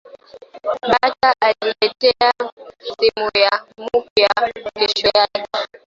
[0.91, 1.29] Bata
[1.61, 2.29] nileteya
[2.97, 4.29] simu ya mupya
[4.73, 5.43] keshoyake